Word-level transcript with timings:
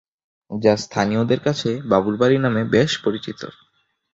যা 0.51 0.73
স্থানীয়দের 0.77 1.39
কাছে 1.39 1.69
"বাবুর 1.91 2.15
বাড়ি" 2.17 2.37
নামে 2.37 2.61
বেশ 2.73 2.91
পরিচিত। 3.03 3.41